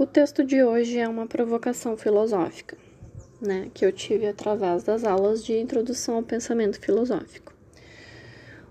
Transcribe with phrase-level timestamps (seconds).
[0.00, 2.74] O texto de hoje é uma provocação filosófica,
[3.38, 7.52] né, que eu tive através das aulas de introdução ao pensamento filosófico.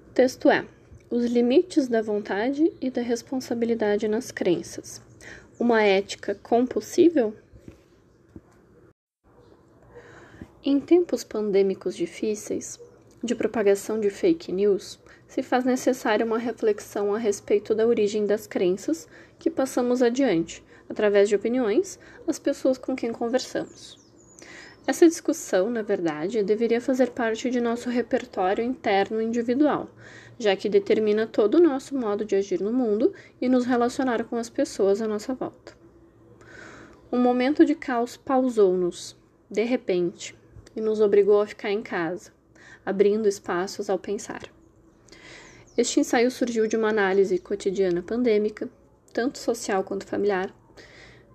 [0.10, 0.66] O texto é:
[1.08, 5.04] Os limites da vontade e da responsabilidade nas crenças.
[5.60, 7.36] Uma ética compulsível?
[10.66, 12.80] Em tempos pandêmicos difíceis,
[13.24, 18.48] de propagação de fake news, se faz necessária uma reflexão a respeito da origem das
[18.48, 19.08] crenças
[19.38, 24.00] que passamos adiante através de opiniões, as pessoas com quem conversamos.
[24.88, 29.88] Essa discussão, na verdade, deveria fazer parte de nosso repertório interno individual,
[30.40, 34.36] já que determina todo o nosso modo de agir no mundo e nos relacionar com
[34.36, 35.78] as pessoas à nossa volta.
[37.12, 39.16] Um momento de caos pausou-nos,
[39.50, 40.36] de repente,
[40.76, 42.32] e nos obrigou a ficar em casa,
[42.84, 44.44] abrindo espaços ao pensar.
[45.78, 48.68] Este ensaio surgiu de uma análise cotidiana pandêmica,
[49.14, 50.54] tanto social quanto familiar,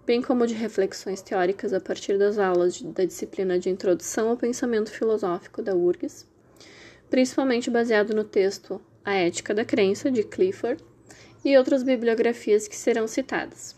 [0.06, 4.90] bem como de reflexões teóricas a partir das aulas da disciplina de Introdução ao Pensamento
[4.90, 6.26] Filosófico da URGS,
[7.08, 10.84] principalmente baseado no texto A Ética da Crença, de Clifford,
[11.44, 13.76] e outras bibliografias que serão citadas.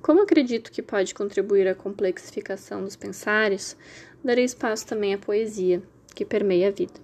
[0.00, 3.76] Como acredito que pode contribuir à complexificação dos pensares,
[4.24, 5.80] darei espaço também à poesia,
[6.14, 7.00] que permeia a vida.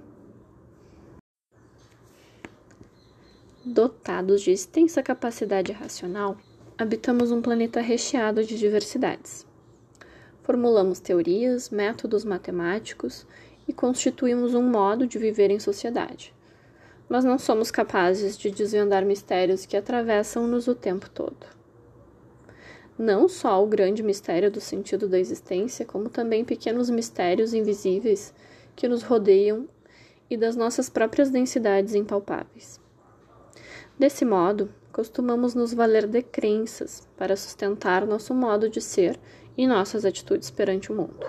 [3.64, 6.36] Dotados de extensa capacidade racional,
[6.79, 9.45] habitamos um planeta recheado de diversidades.
[10.45, 13.27] Formulamos teorias, métodos matemáticos
[13.67, 16.33] e constituímos um modo de viver em sociedade.
[17.09, 21.48] Mas não somos capazes de desvendar mistérios que atravessam-nos o tempo todo.
[22.97, 28.33] Não só o grande mistério do sentido da existência, como também pequenos mistérios invisíveis
[28.77, 29.69] que nos rodeiam
[30.31, 32.81] e das nossas próprias densidades impalpáveis.
[33.98, 39.19] Desse modo, costumamos nos valer de crenças para sustentar nosso modo de ser
[39.56, 41.27] e nossas atitudes perante o mundo.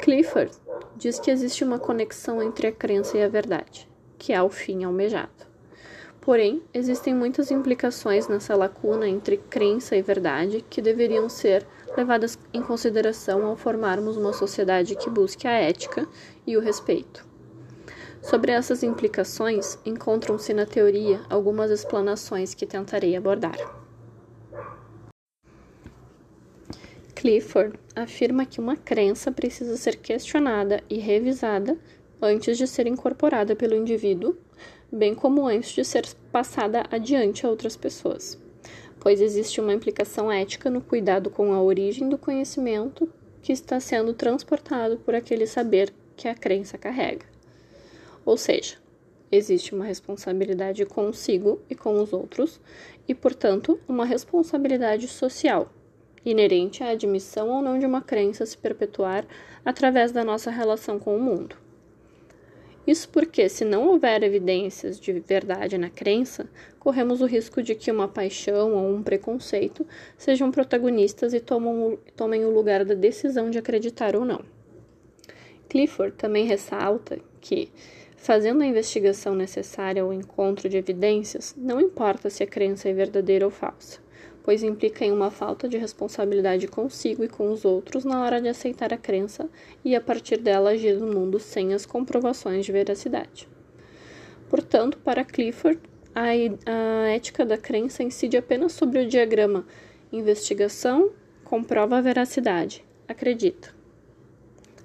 [0.00, 0.52] Clifford
[0.96, 4.84] diz que existe uma conexão entre a crença e a verdade, que é o fim
[4.84, 5.54] almejado.
[6.20, 12.62] Porém, existem muitas implicações nessa lacuna entre crença e verdade que deveriam ser levadas em
[12.62, 16.08] consideração ao formarmos uma sociedade que busque a ética
[16.46, 17.33] e o respeito.
[18.24, 23.58] Sobre essas implicações, encontram-se na teoria algumas explanações que tentarei abordar.
[27.14, 31.78] Clifford afirma que uma crença precisa ser questionada e revisada
[32.20, 34.34] antes de ser incorporada pelo indivíduo,
[34.90, 38.40] bem como antes de ser passada adiante a outras pessoas,
[39.00, 43.06] pois existe uma implicação ética no cuidado com a origem do conhecimento
[43.42, 47.33] que está sendo transportado por aquele saber que a crença carrega.
[48.24, 48.76] Ou seja,
[49.30, 52.60] existe uma responsabilidade consigo e com os outros,
[53.06, 55.70] e, portanto, uma responsabilidade social,
[56.24, 59.26] inerente à admissão ou não de uma crença se perpetuar
[59.64, 61.56] através da nossa relação com o mundo.
[62.86, 66.46] Isso porque, se não houver evidências de verdade na crença,
[66.78, 69.86] corremos o risco de que uma paixão ou um preconceito
[70.18, 74.44] sejam protagonistas e tomem o lugar da decisão de acreditar ou não.
[75.66, 77.70] Clifford também ressalta que,
[78.24, 83.44] Fazendo a investigação necessária ao encontro de evidências, não importa se a crença é verdadeira
[83.44, 84.00] ou falsa,
[84.42, 88.48] pois implica em uma falta de responsabilidade consigo e com os outros na hora de
[88.48, 89.46] aceitar a crença
[89.84, 93.46] e a partir dela agir no mundo sem as comprovações de veracidade.
[94.48, 95.78] Portanto, para Clifford,
[96.14, 96.28] a,
[96.64, 99.66] a ética da crença incide apenas sobre o diagrama
[100.10, 101.10] investigação,
[101.44, 103.74] comprova a veracidade, acredita,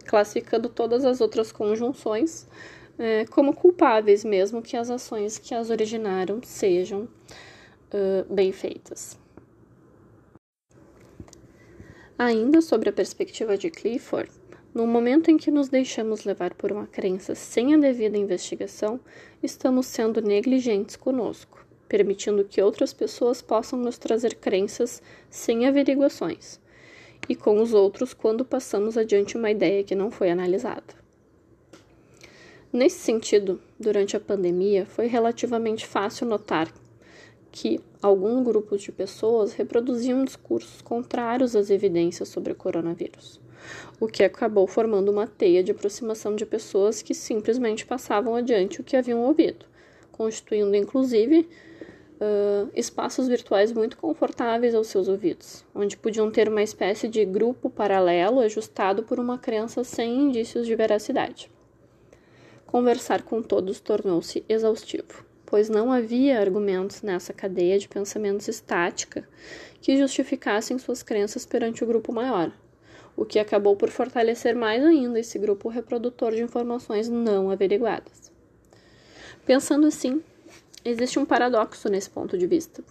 [0.05, 2.45] classificando todas as outras conjunções
[2.99, 9.17] é, como culpáveis, mesmo que as ações que as originaram sejam uh, bem feitas.
[12.17, 14.29] Ainda sobre a perspectiva de Clifford,
[14.73, 18.99] no momento em que nos deixamos levar por uma crença sem a devida investigação,
[19.41, 26.59] estamos sendo negligentes conosco, permitindo que outras pessoas possam nos trazer crenças sem averiguações,
[27.29, 30.98] e com os outros quando passamos adiante uma ideia que não foi analisada.
[32.71, 36.71] Nesse sentido, durante a pandemia, foi relativamente fácil notar
[37.51, 43.41] que alguns grupos de pessoas reproduziam discursos contrários às evidências sobre o coronavírus,
[43.99, 48.83] o que acabou formando uma teia de aproximação de pessoas que simplesmente passavam adiante o
[48.83, 49.65] que haviam ouvido,
[50.11, 51.49] constituindo inclusive
[52.21, 57.67] uh, espaços virtuais muito confortáveis aos seus ouvidos, onde podiam ter uma espécie de grupo
[57.67, 61.49] paralelo ajustado por uma crença sem indícios de veracidade.
[62.71, 69.27] Conversar com todos tornou-se exaustivo, pois não havia argumentos nessa cadeia de pensamentos estática
[69.81, 72.51] que justificassem suas crenças perante o grupo maior,
[73.17, 78.31] o que acabou por fortalecer mais ainda esse grupo reprodutor de informações não averiguadas.
[79.47, 80.21] Pensando assim,
[80.85, 82.83] existe um paradoxo nesse ponto de vista,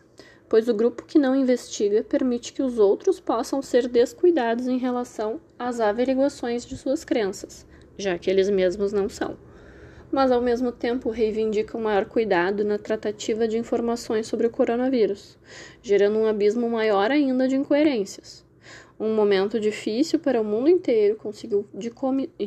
[0.48, 5.40] pois o grupo que não investiga permite que os outros possam ser descuidados em relação
[5.56, 7.64] às averiguações de suas crenças,
[7.96, 9.46] já que eles mesmos não são.
[10.10, 15.38] Mas ao mesmo tempo reivindica um maior cuidado na tratativa de informações sobre o coronavírus,
[15.82, 18.44] gerando um abismo maior ainda de incoerências.
[18.98, 21.68] Um momento difícil para o mundo inteiro conseguiu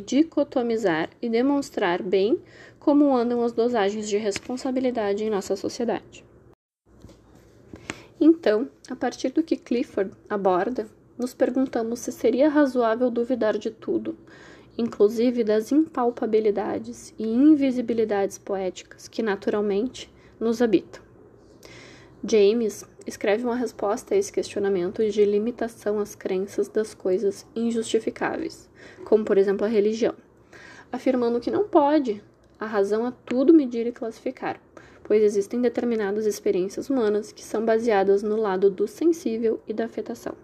[0.06, 2.42] dicotomizar e demonstrar bem
[2.78, 6.26] como andam as dosagens de responsabilidade em nossa sociedade.
[8.20, 10.88] Então, a partir do que Clifford aborda,
[11.18, 14.18] nos perguntamos se seria razoável duvidar de tudo,
[14.78, 21.02] inclusive das impalpabilidades e invisibilidades poéticas que naturalmente nos habitam.
[22.24, 28.70] James escreve uma resposta a esse questionamento de limitação às crenças das coisas injustificáveis,
[29.04, 30.14] como por exemplo a religião,
[30.92, 32.22] afirmando que não pode
[32.60, 34.62] a razão a tudo medir e classificar,
[35.04, 40.36] pois existem determinadas experiências humanas que são baseadas no lado do sensível e da afetação.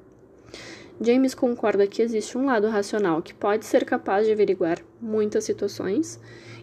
[0.99, 6.19] James concorda que existe um lado racional que pode ser capaz de averiguar muitas situações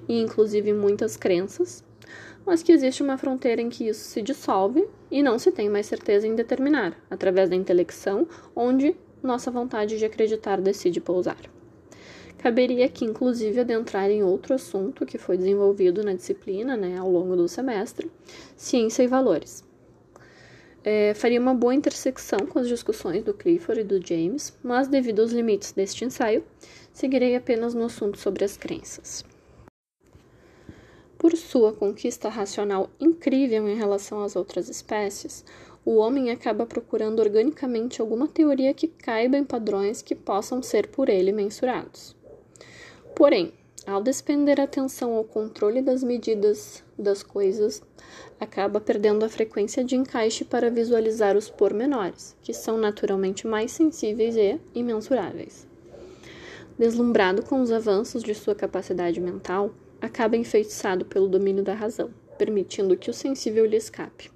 [0.08, 1.84] e inclusive muitas crenças,
[2.44, 5.86] mas que existe uma fronteira em que isso se dissolve e não se tem mais
[5.86, 8.26] certeza em determinar, através da intelecção,
[8.56, 11.40] onde nossa vontade de acreditar decide pousar.
[12.36, 17.36] Caberia aqui, inclusive, adentrar em outro assunto que foi desenvolvido na disciplina né, ao longo
[17.36, 18.10] do semestre,
[18.56, 19.64] ciência e valores
[20.84, 25.22] é, faria uma boa intersecção com as discussões do Clifford e do James, mas devido
[25.22, 26.44] aos limites deste ensaio,
[26.92, 29.24] seguirei apenas no assunto sobre as crenças.
[31.16, 35.42] Por sua conquista racional incrível em relação às outras espécies,
[35.86, 41.08] o homem acaba procurando organicamente alguma teoria que caiba em padrões que possam ser por
[41.08, 42.14] ele mensurados.
[43.16, 43.54] Porém,
[43.86, 47.82] ao despender atenção ao controle das medidas das coisas,
[48.38, 54.36] acaba perdendo a frequência de encaixe para visualizar os pormenores, que são naturalmente mais sensíveis
[54.36, 55.66] e imensuráveis.
[56.78, 62.96] Deslumbrado com os avanços de sua capacidade mental, acaba enfeitiçado pelo domínio da razão, permitindo
[62.96, 64.30] que o sensível lhe escape.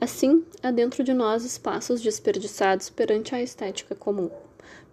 [0.00, 4.30] Assim, há dentro de nós espaços desperdiçados perante a estética comum,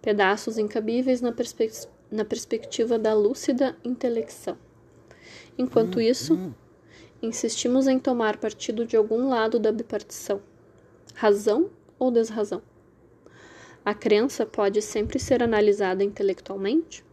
[0.00, 4.56] pedaços incabíveis na perspectiva na perspectiva da lúcida intelecção.
[5.56, 6.54] Enquanto isso,
[7.22, 10.40] insistimos em tomar partido de algum lado da bipartição,
[11.14, 12.62] razão ou desrazão.
[13.84, 17.04] A crença pode sempre ser analisada intelectualmente?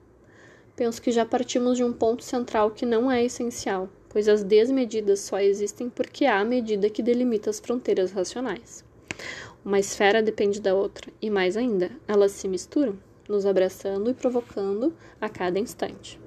[0.76, 5.20] Penso que já partimos de um ponto central que não é essencial, pois as desmedidas
[5.20, 8.84] só existem porque há a medida que delimita as fronteiras racionais.
[9.64, 12.98] Uma esfera depende da outra, e mais ainda, elas se misturam
[13.30, 16.20] nos abraçando e provocando a cada instante.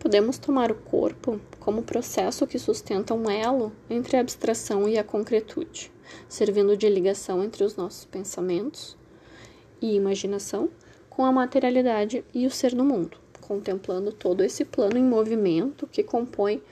[0.00, 5.02] Podemos tomar o corpo como processo que sustenta um elo entre a abstração e a
[5.02, 5.90] concretude,
[6.28, 8.96] servindo de ligação entre os nossos pensamentos
[9.82, 10.70] e imaginação
[11.10, 16.04] com a materialidade e o ser no mundo, contemplando todo esse plano em movimento que
[16.04, 16.62] compõe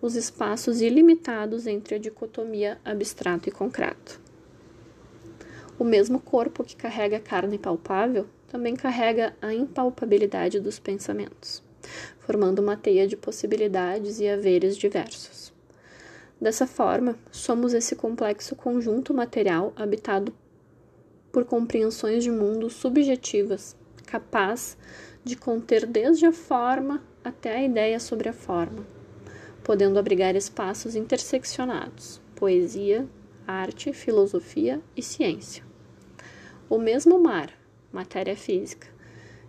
[0.00, 4.18] os espaços ilimitados entre a dicotomia abstrato e concreto.
[5.78, 11.62] O mesmo corpo que carrega a carne palpável também carrega a impalpabilidade dos pensamentos,
[12.18, 15.52] formando uma teia de possibilidades e haveres diversos.
[16.40, 20.32] Dessa forma, somos esse complexo conjunto material habitado
[21.30, 24.76] por compreensões de mundo subjetivas, capaz
[25.22, 28.86] de conter desde a forma até a ideia sobre a forma,
[29.62, 33.06] podendo abrigar espaços interseccionados, poesia,
[33.46, 35.62] arte, filosofia e ciência.
[36.68, 37.52] O mesmo mar,
[37.92, 38.88] matéria física,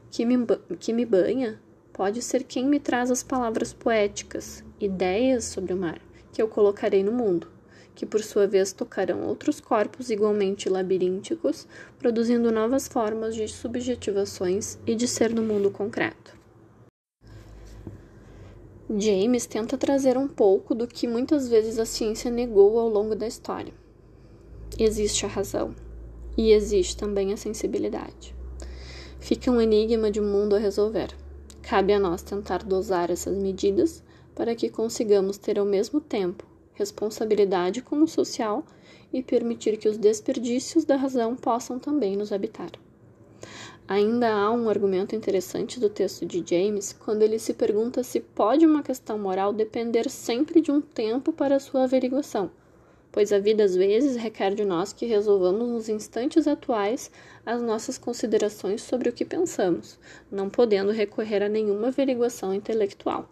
[0.09, 0.45] que me,
[0.79, 1.59] que me banha,
[1.93, 7.03] pode ser quem me traz as palavras poéticas, ideias sobre o mar, que eu colocarei
[7.03, 7.47] no mundo,
[7.93, 11.67] que por sua vez tocarão outros corpos igualmente labirínticos,
[11.99, 16.39] produzindo novas formas de subjetivações e de ser no mundo concreto.
[18.97, 23.25] James tenta trazer um pouco do que muitas vezes a ciência negou ao longo da
[23.25, 23.73] história.
[24.77, 25.73] Existe a razão,
[26.37, 28.35] e existe também a sensibilidade.
[29.19, 31.15] Fica um enigma de mundo a resolver.
[31.71, 34.03] Cabe a nós tentar dosar essas medidas
[34.35, 38.65] para que consigamos ter ao mesmo tempo responsabilidade como social
[39.13, 42.71] e permitir que os desperdícios da razão possam também nos habitar.
[43.87, 48.65] Ainda há um argumento interessante do texto de James quando ele se pergunta se pode
[48.65, 52.51] uma questão moral depender sempre de um tempo para sua averiguação,
[53.11, 57.11] pois a vida às vezes requer de nós que resolvamos nos instantes atuais
[57.45, 59.99] as nossas considerações sobre o que pensamos,
[60.31, 63.29] não podendo recorrer a nenhuma averiguação intelectual.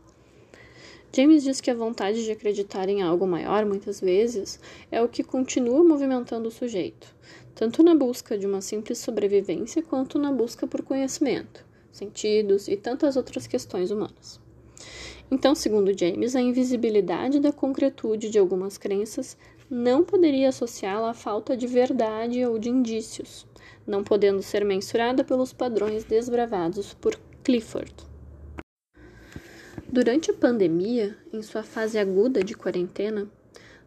[1.12, 4.60] James diz que a vontade de acreditar em algo maior, muitas vezes,
[4.92, 7.16] é o que continua movimentando o sujeito,
[7.56, 13.16] tanto na busca de uma simples sobrevivência quanto na busca por conhecimento, sentidos e tantas
[13.16, 14.40] outras questões humanas.
[15.32, 19.36] Então, segundo James, a invisibilidade da concretude de algumas crenças
[19.70, 23.46] não poderia associá-la à falta de verdade ou de indícios,
[23.86, 27.94] não podendo ser mensurada pelos padrões desbravados por Clifford.
[29.88, 33.28] Durante a pandemia, em sua fase aguda de quarentena,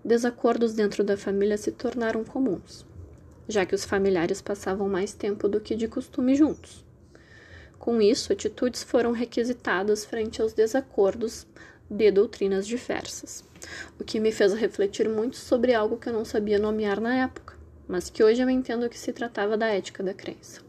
[0.04, 2.86] desacordos dentro da família se tornaram comuns,
[3.48, 6.84] já que os familiares passavam mais tempo do que de costume juntos.
[7.78, 11.44] Com isso, atitudes foram requisitadas frente aos desacordos
[11.92, 13.44] de doutrinas diversas,
[14.00, 17.54] o que me fez refletir muito sobre algo que eu não sabia nomear na época,
[17.86, 20.60] mas que hoje eu entendo que se tratava da ética da crença.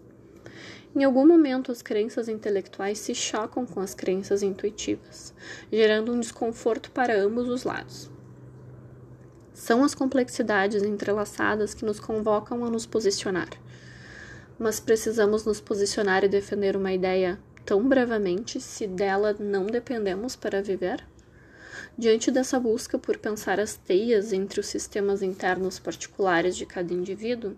[0.95, 5.33] Em algum momento, as crenças intelectuais se chocam com as crenças intuitivas,
[5.71, 8.11] gerando um desconforto para ambos os lados.
[9.53, 13.49] São as complexidades entrelaçadas que nos convocam a nos posicionar.
[14.59, 20.61] Mas precisamos nos posicionar e defender uma ideia tão bravamente se dela não dependemos para
[20.61, 21.03] viver?
[21.95, 27.55] Diante dessa busca por pensar as teias entre os sistemas internos particulares de cada indivíduo,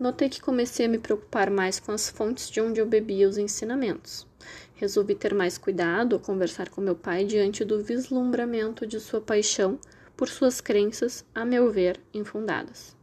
[0.00, 3.36] notei que comecei a me preocupar mais com as fontes de onde eu bebia os
[3.36, 4.26] ensinamentos.
[4.74, 9.78] Resolvi ter mais cuidado ao conversar com meu pai diante do vislumbramento de sua paixão
[10.16, 12.96] por suas crenças, a meu ver, infundadas.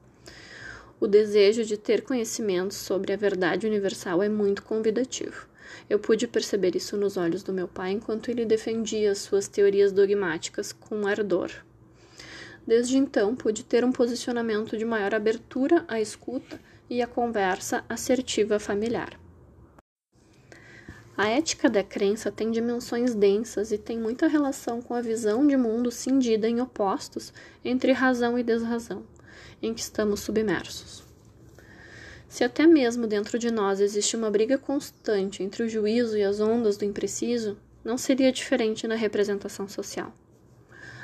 [1.00, 5.51] O desejo de ter conhecimento sobre a verdade universal é muito convidativo.
[5.90, 10.72] Eu pude perceber isso nos olhos do meu pai enquanto ele defendia suas teorias dogmáticas
[10.72, 11.52] com ardor.
[12.66, 16.60] Desde então, pude ter um posicionamento de maior abertura à escuta
[16.90, 19.20] e à conversa assertiva familiar.
[21.18, 25.58] A ética da crença tem dimensões densas e tem muita relação com a visão de
[25.58, 29.04] mundo cindida em opostos entre razão e desrazão,
[29.62, 31.11] em que estamos submersos.
[32.32, 36.40] Se até mesmo dentro de nós existe uma briga constante entre o juízo e as
[36.40, 40.14] ondas do impreciso, não seria diferente na representação social.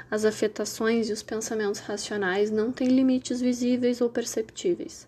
[0.10, 5.06] As afetações e os pensamentos racionais não têm limites visíveis ou perceptíveis.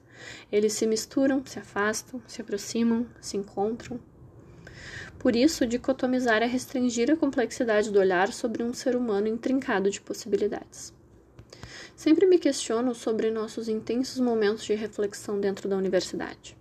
[0.52, 3.98] Eles se misturam, se afastam, se aproximam, se encontram.
[5.18, 10.02] Por isso, dicotomizar é restringir a complexidade do olhar sobre um ser humano intrincado de
[10.02, 10.94] possibilidades.
[11.96, 16.58] Sempre me questiono sobre nossos intensos momentos de reflexão dentro da universidade.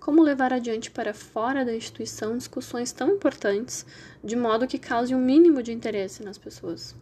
[0.00, 3.86] Como levar adiante para fora da instituição discussões tão importantes
[4.22, 6.94] de modo que cause um mínimo de interesse nas pessoas?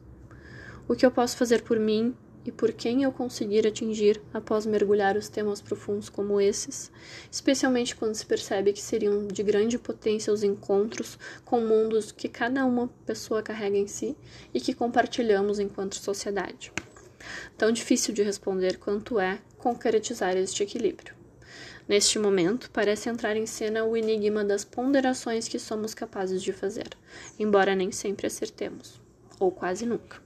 [0.89, 5.17] O que eu posso fazer por mim e por quem eu conseguir atingir após mergulhar
[5.17, 6.91] os temas profundos como esses,
[7.31, 12.65] especialmente quando se percebe que seriam de grande potência os encontros com mundos que cada
[12.65, 14.17] uma pessoa carrega em si
[14.53, 16.73] e que compartilhamos enquanto sociedade.
[17.57, 21.15] Tão difícil de responder quanto é concretizar este equilíbrio.
[21.89, 26.89] Neste momento, parece entrar em cena o enigma das ponderações que somos capazes de fazer,
[27.39, 29.01] embora nem sempre acertemos,
[29.39, 30.23] ou quase nunca.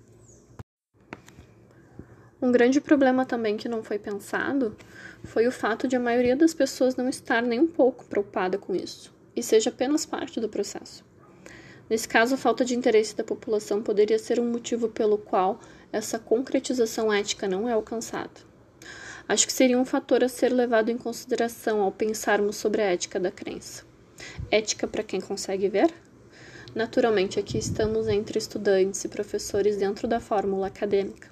[2.41, 4.77] Um grande problema também que não foi pensado
[5.25, 8.75] foi o fato de a maioria das pessoas não estar nem um pouco preocupada com
[8.75, 11.03] isso, e seja apenas parte do processo.
[11.89, 15.59] Nesse caso, a falta de interesse da população poderia ser um motivo pelo qual
[15.93, 18.47] essa concretização ética não é alcançada.
[19.29, 23.19] Acho que seria um fator a ser levado em consideração ao pensarmos sobre a ética
[23.19, 23.85] da crença.
[24.51, 25.93] Ética para quem consegue ver?
[26.75, 31.31] Naturalmente, aqui estamos entre estudantes e professores dentro da fórmula acadêmica.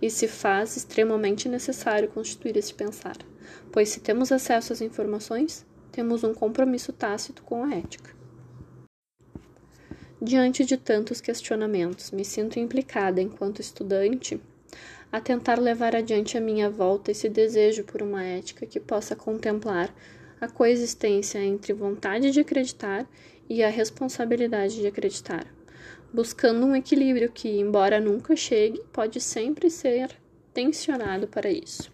[0.00, 3.16] E se faz extremamente necessário constituir esse pensar,
[3.70, 8.19] pois se temos acesso às informações, temos um compromisso tácito com a ética.
[10.22, 14.38] Diante de tantos questionamentos, me sinto implicada, enquanto estudante,
[15.10, 19.90] a tentar levar adiante a minha volta esse desejo por uma ética que possa contemplar
[20.38, 23.08] a coexistência entre vontade de acreditar
[23.48, 25.46] e a responsabilidade de acreditar,
[26.12, 30.10] buscando um equilíbrio que, embora nunca chegue, pode sempre ser
[30.52, 31.90] tensionado para isso.